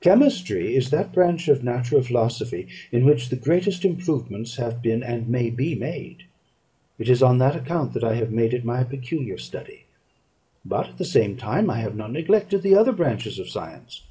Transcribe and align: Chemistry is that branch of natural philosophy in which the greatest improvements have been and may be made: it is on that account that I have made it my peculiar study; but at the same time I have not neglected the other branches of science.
Chemistry 0.00 0.74
is 0.76 0.88
that 0.88 1.12
branch 1.12 1.46
of 1.46 1.62
natural 1.62 2.00
philosophy 2.00 2.66
in 2.90 3.04
which 3.04 3.28
the 3.28 3.36
greatest 3.36 3.84
improvements 3.84 4.56
have 4.56 4.80
been 4.80 5.02
and 5.02 5.28
may 5.28 5.50
be 5.50 5.74
made: 5.74 6.22
it 6.98 7.10
is 7.10 7.22
on 7.22 7.36
that 7.36 7.54
account 7.54 7.92
that 7.92 8.02
I 8.02 8.14
have 8.14 8.32
made 8.32 8.54
it 8.54 8.64
my 8.64 8.82
peculiar 8.82 9.36
study; 9.36 9.84
but 10.64 10.88
at 10.88 10.96
the 10.96 11.04
same 11.04 11.36
time 11.36 11.68
I 11.68 11.80
have 11.80 11.96
not 11.96 12.12
neglected 12.12 12.62
the 12.62 12.74
other 12.74 12.92
branches 12.92 13.38
of 13.38 13.50
science. 13.50 14.04